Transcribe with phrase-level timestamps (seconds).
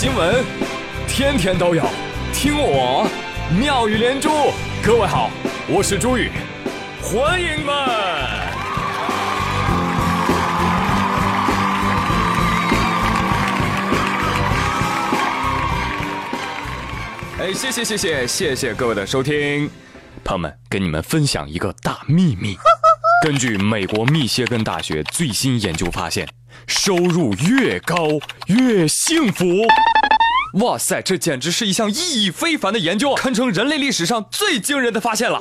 [0.00, 0.42] 新闻，
[1.06, 1.86] 天天都有，
[2.32, 3.06] 听我
[3.54, 4.30] 妙语连珠。
[4.82, 5.30] 各位好，
[5.68, 6.30] 我是朱宇，
[7.02, 7.74] 欢迎们。
[17.38, 19.68] 哎，谢谢谢谢谢谢各位的收听，
[20.24, 22.56] 朋友们，跟你们分享一个大秘密。
[23.22, 26.26] 根据美国密歇根大学最新研究发现，
[26.66, 28.08] 收入越高
[28.46, 29.44] 越幸福。
[30.54, 35.40] 哇塞，这简直是一项意义非凡的研究，堪称人类历史上最惊人的发现了。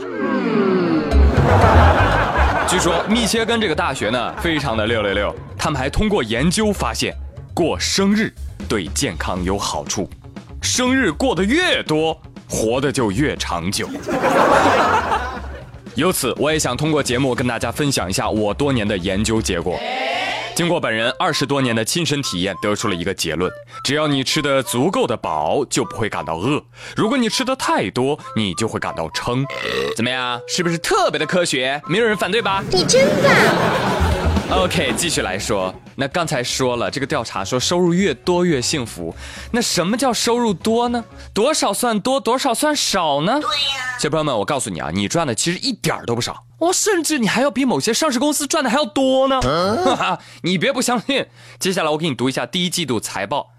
[2.68, 7.16] 据说密歇根这个大学呢，非常的六六六，他们还通过研究发现，
[7.56, 8.32] 过生日
[8.68, 10.08] 对健康有好处，
[10.62, 12.16] 生日过得越多，
[12.48, 13.90] 活得就越长久。
[15.96, 19.80] 由此，我也想通过节目跟大家分享一下我多年的研究结果。
[20.60, 23.50] 经过本人二十多年的亲身体验，得出了一个结论：
[23.82, 26.62] 只要你吃的足够的饱，就不会感到饿；
[26.98, 29.46] 如果你吃的太多，你就会感到撑。
[29.96, 30.38] 怎么样？
[30.50, 31.82] 是不是特别的科学？
[31.88, 32.62] 没有人反对吧？
[32.74, 34.09] 你真棒
[34.52, 35.74] ！OK，继续来说。
[35.96, 39.14] 那刚才说了，这个调查说收入越多越幸福。
[39.52, 41.04] 那什么叫收入多呢？
[41.34, 43.40] 多少算多，多少算少呢？
[43.40, 46.44] 对呀，小朋友们，我告诉你啊，你赚的其实一点儿都不少。
[46.60, 49.40] 哦，甚至你还要比某些上市公司赚的还要多呢。
[49.42, 51.26] 哈哈你别不相信。
[51.60, 53.52] 接下来我给你读一下第一季度财报。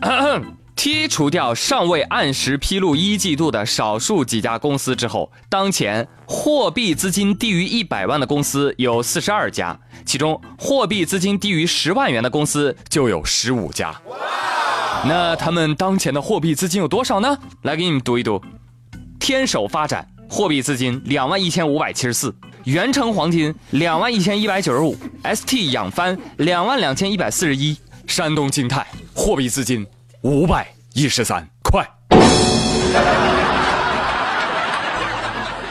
[0.76, 13.94] 剔除掉尚未按时披露一季度的少数几家公司之后，当前货币资金低于一百万的公司有四十二家，其中货币资金低于十万元的公司就有十五家。
[15.06, 17.38] 那他们当前的货币资金有多少呢？
[17.62, 18.42] 来给你们读一读：
[19.20, 27.76] 天守发展货币资金两万一千五百七十四，元成黄金两万一千一百九十五，ST 氧帆两万两千一百四十一，
[28.08, 29.86] 山东金泰货币资金。
[30.22, 31.88] 五百一十三块。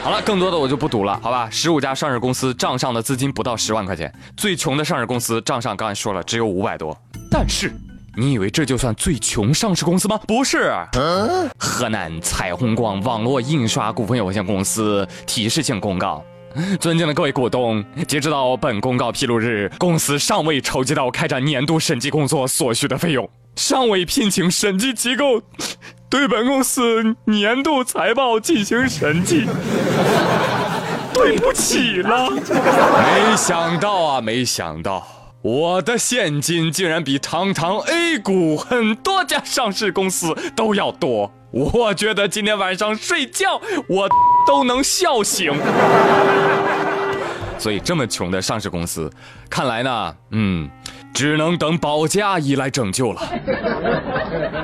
[0.04, 1.48] 好了，更多的我就不读了，好吧？
[1.50, 6.94] 十五家上市公司账上的资金不到十万块钱，最穷的上市公司账上刚才说了只有五百多。
[7.30, 7.72] 但是，
[8.14, 10.20] 你以为这就算最穷上市公司吗？
[10.28, 10.74] 不是。
[11.58, 16.22] 河南彩虹光网络印刷股份有限公司提示性公告：
[16.78, 23.26] 尊敬的各位股东，截止到本公告披露日，公司尚未筹集到开展年度审计工作所需的费用。
[23.56, 25.40] 尚未聘请审计机构
[26.14, 29.48] 对本公司年度财报进行审计，
[31.12, 32.30] 对不起了。
[32.30, 35.04] 没想到啊，没想到，
[35.42, 41.32] 我的现金竟然比堂堂 A 股很多家上市公司都要多。
[41.50, 44.08] 我觉得今天晚上睡觉我
[44.46, 45.52] 都能笑醒。
[47.58, 49.10] 所以这么穷的上市公司，
[49.50, 50.70] 看来呢，嗯。
[51.14, 53.20] 只能等保洁阿姨来拯救了。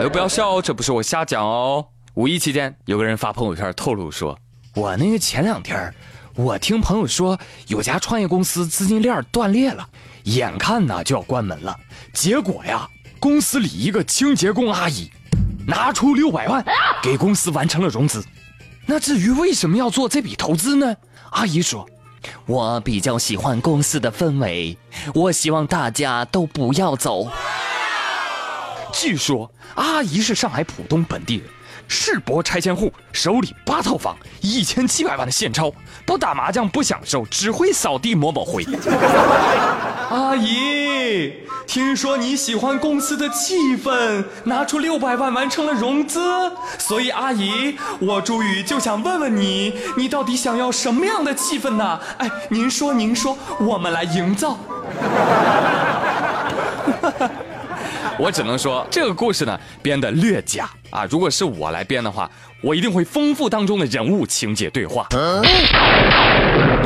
[0.00, 1.86] 哎，不要笑，这不是我瞎讲哦。
[2.14, 4.36] 五一期间，有个人发朋友圈透露说
[4.74, 5.94] ：“我那个前两天，
[6.34, 7.38] 我听朋友说
[7.68, 9.88] 有家创业公司资金链断裂了，
[10.24, 11.74] 眼看呢就要关门了。
[12.12, 12.88] 结果呀，
[13.20, 15.08] 公司里一个清洁工阿姨
[15.68, 16.64] 拿出六百万
[17.00, 18.24] 给公司完成了融资。
[18.86, 20.96] 那至于为什么要做这笔投资呢？
[21.30, 21.88] 阿姨说。”
[22.46, 24.76] 我比较喜欢公司的氛围，
[25.14, 27.28] 我希望大家都不要走。
[28.92, 31.46] 据说阿姨是上海浦东本地人，
[31.92, 35.72] 世博拆迁户，手里八套房，一千七百万的现钞，
[36.06, 38.64] 不打麻将不享受，只会扫地抹抹灰。
[40.08, 41.32] 阿姨，
[41.66, 46.20] 听说你喜欢公司的气氛，拿出六百万完成了融资，
[46.78, 52.00] 所以阿姨，我朱宇就想问问你，你到底想要什么样的气氛呢？
[52.18, 54.56] 哎，您说，您说，我们来营造。
[58.16, 61.06] 我只能说这个故事呢编得略假啊！
[61.10, 62.30] 如果是我来编的话，
[62.62, 65.08] 我一定会丰富当中的人物情节对话。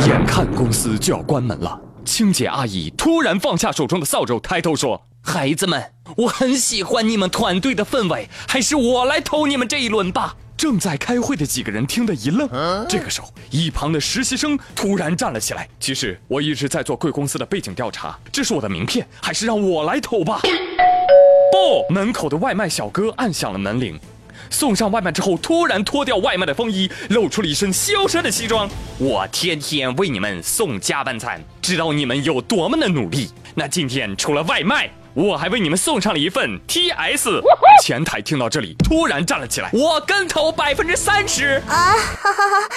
[0.06, 1.80] 眼看公司就要关门了。
[2.04, 5.82] 清洁阿姨突然放下手中的扫帚，抬头说：“孩子们，
[6.16, 12.48] 我很喜欢你们团队的氛围，还是我来投你们这一轮吧。”正在开会的几个人听得一愣。
[12.88, 20.40] 这个时候，一旁的实习生突然站了起来：“其实我一直在做贵公司的背景调查，这是我的名片，还是让我来投吧。”
[21.54, 23.96] 不，门口的外卖小哥按响了门铃。
[24.50, 28.68] 送上外卖之后，突然脱掉外卖的风衣，露出了一身修身的西装。
[28.98, 33.30] 我天天为你们送加班餐，知道你们有多么的努力。
[33.54, 37.40] 那今天除了外卖，我还为你们送上了一份 TS。
[37.84, 39.70] 前台听到这里，突然站了起来。
[39.72, 41.94] 我跟投百分之三十啊！
[42.20, 42.68] 哈哈哈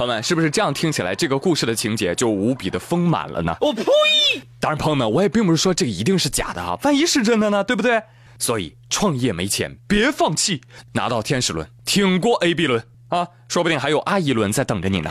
[0.00, 3.54] 朋友们，是不是这样听起来，这个故事的情节就无比的丰满了呢？
[3.60, 3.84] 我呸！
[4.58, 8.02] 当然，朋友们，我也并不是说这个一定是假的啊，万一是真的呢，对不对？
[8.38, 10.62] 所以创业没钱别放弃，
[10.94, 15.10] 拿到天使轮，挺过 A、B 轮啊，说不定还有阿姨轮在等着你呢。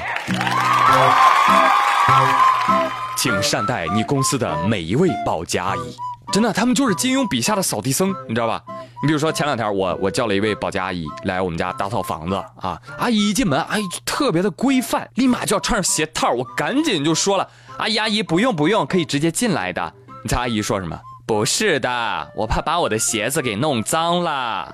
[3.15, 5.95] 请善待你公司的每一位保洁阿姨，
[6.33, 8.63] 真的，他们就是金庸笔下的扫地僧，你知道吧？
[9.01, 19.93] 你比如说前两天我我叫了一位保洁阿姨来我们家打扫房子啊，阿姨一进门，阿姨就特别的规范，立马就要穿上鞋套，我赶紧就说了，阿姨阿姨不用不用，可以直接进来的。
[20.23, 20.99] 你猜阿姨说什么？
[21.25, 24.69] 不是的，我怕把我的鞋子给弄脏了。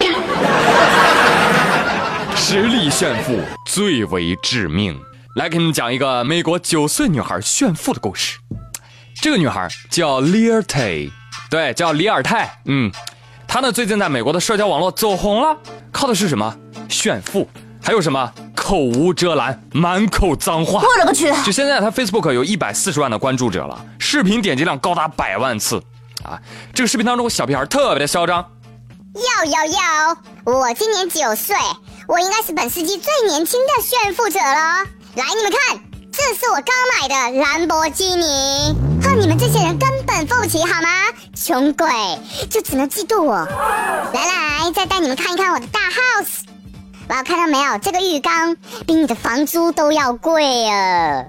[2.35, 4.99] 实力炫富最为致命。
[5.35, 8.39] 来给你们讲一个美国九岁女孩炫富的故事。
[9.21, 11.09] 这个女孩叫里尔泰，
[11.49, 12.49] 对，叫里尔泰。
[12.65, 12.89] 嗯，
[13.55, 15.57] 她呢最近在美国的社交网络走红了，
[15.89, 16.53] 靠的是什么？
[16.89, 17.47] 炫富，
[17.81, 18.29] 还有什么？
[18.53, 20.81] 口无遮拦，满口脏话。
[20.81, 21.31] 我勒个去！
[21.45, 25.81] 就现在，他 Facebook 有一百四十万的关注者了，视频点击量高达百万次。
[26.25, 26.37] 啊，
[26.73, 28.45] 这个视频当中，小屁孩特别的嚣张。
[29.13, 30.17] 要要要！
[30.43, 31.55] 我今年九岁，
[32.09, 34.83] 我应该是本世纪最年轻的炫富者了。
[35.15, 35.79] 来，你们看，
[36.11, 38.75] 这是我刚买的兰博基尼。
[39.01, 40.89] 哼，你们这些人根本付不起好吗？
[41.45, 41.87] 穷鬼
[42.49, 43.35] 就只能嫉妒我。
[43.35, 46.39] 来来，再带你们看一看我的大 house。
[47.09, 47.77] 哇，看到没有？
[47.77, 48.55] 这个浴缸
[48.87, 51.23] 比你的房租都要贵啊！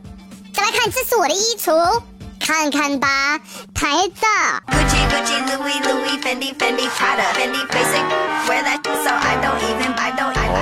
[0.54, 2.00] 再来看，这是我的衣橱，
[2.40, 3.38] 看看吧，
[3.74, 4.62] 太大。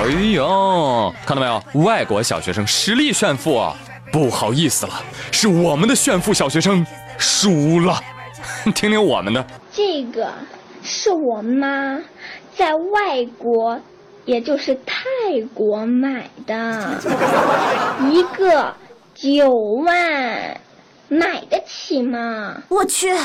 [0.03, 1.63] 哎呦，看到没有？
[1.85, 3.73] 外国小学生实力炫富啊！
[4.11, 6.85] 不好意思了，是我们的炫富小学生
[7.17, 7.97] 输了。
[8.73, 10.33] 听听我们的，这个
[10.81, 12.01] 是我妈
[12.55, 13.79] 在外国，
[14.25, 15.05] 也就是泰
[15.53, 16.99] 国买的，
[18.09, 18.73] 一个
[19.13, 20.59] 九万，
[21.09, 22.63] 买得起吗？
[22.69, 23.15] 我去，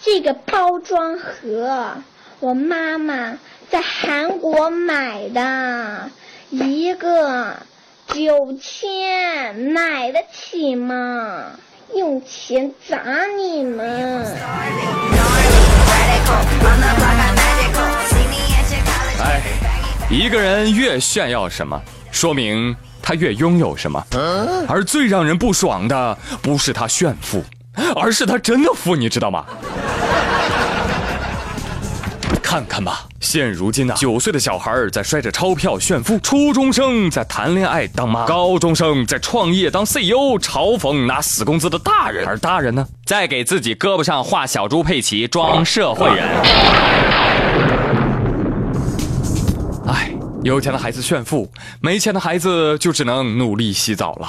[0.00, 1.94] 这个包装盒，
[2.38, 3.36] 我妈妈
[3.68, 6.10] 在韩国买的。
[6.50, 7.56] 一个
[8.06, 11.58] 九千买得起吗？
[11.92, 12.96] 用钱砸
[13.36, 14.24] 你们！
[19.20, 19.42] 哎，
[20.10, 24.02] 一个人越炫耀什么，说明他越拥有什么。
[24.68, 27.44] 而最让人不爽的，不是他炫富，
[27.96, 29.44] 而是他真的富，你知道吗？
[32.54, 46.28] 看看吧，现如今呢，九岁的小孩在摔着钞票炫富，初中生在谈恋爱当妈，高中生在创业当 CEO，嘲讽拿死工资的大人，而大人呢，在给自己胳膊上画小猪佩奇，装社会人。
[49.88, 50.12] 哎，
[50.44, 54.28] 有钱的孩子炫富，没钱的孩子就只能努力洗澡了。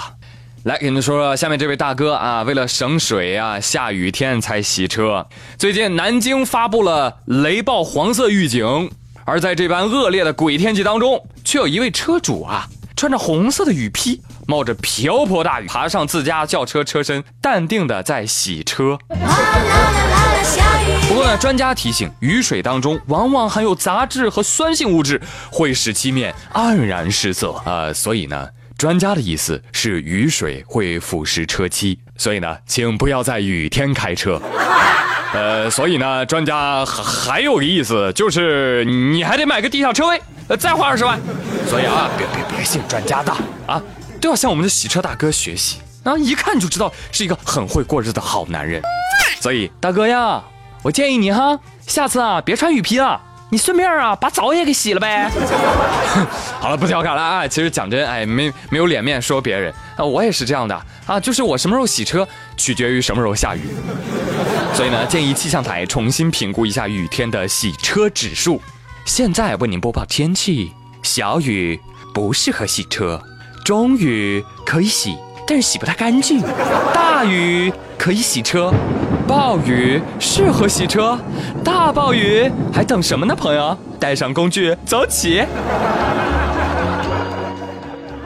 [0.65, 5.27] 来给你们说说下面这位大哥啊，为了省水啊，下雨天才洗车。
[5.59, 8.89] 最近南京发布了雷暴黄色预警，
[9.25, 18.97] 而在这般恶劣的鬼天气当中，却有一位车主啊，穿着红色的雨披，冒着瓢泼大雨，爬上自家轿车车身，淡定的在洗车。
[21.07, 25.21] 不过呢，专家提醒，雨水当中往往含有杂质和酸性物质，
[25.51, 28.47] 会使漆面黯然失色啊，所以呢。
[28.77, 34.41] 专家的意思是雨水会腐蚀车漆，所以呢，请不要在雨天开车。
[35.33, 40.21] 呃，所以呢，专家还还有个意思就是你还得买个地下车位，
[40.57, 41.19] 再花二十万。
[41.69, 43.31] 所以啊，别别别信专家的
[43.65, 43.81] 啊，
[44.19, 48.81] 都要向我们的洗车大哥学习啊，一看就知道是一个很会过日子的好男人。
[49.39, 50.43] 所以大哥呀，
[50.83, 53.21] 我建议你哈，下次啊别穿雨披了。
[53.49, 55.29] 你顺便啊，把澡也给洗了呗。
[56.59, 57.47] 好了，不调侃了啊。
[57.47, 61.19] 其实讲真，哎，没没有脸面说别人啊，我也是这样的啊。
[61.19, 63.61] 就是我什么时候洗车，取决于什么时候下雨。
[64.73, 68.61] 所以呢，建议气象台重新评估一下雨天的洗车指数。
[69.05, 70.73] 现在为您播报天气：
[71.03, 71.79] 小雨
[72.13, 73.21] 不适合洗车，
[73.63, 75.15] 中雨可以洗，
[75.47, 76.41] 但是洗不太干净；
[76.93, 78.73] 大雨可以洗车。
[79.27, 81.17] 暴雨适合洗车，
[81.63, 83.35] 大暴雨还等什么呢？
[83.35, 85.43] 朋友，带上工具走起！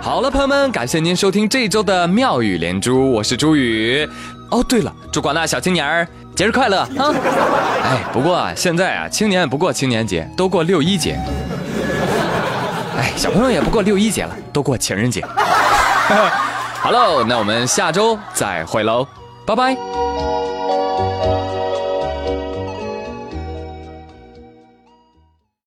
[0.02, 4.06] 好了，朋友们，感谢您收听这一周的妙语连珠，我是朱宇。
[4.50, 7.16] 哦，对了，祝广大小青年儿节日快乐啊！
[7.86, 11.18] 哎，不过啊，现在啊，青年不过青年节，都过六一节。
[12.98, 15.24] 哎，小朋友也不过六一节了，都过情人节。
[16.82, 19.06] 好喽，那我们下周再会喽，
[19.46, 19.99] 拜拜。